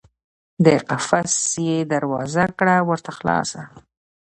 د 0.65 0.67
قفس 0.89 1.35
یې 1.67 1.77
دروازه 1.93 2.45
کړه 2.59 2.75
ورته 2.89 3.11
خلاصه 3.17 3.61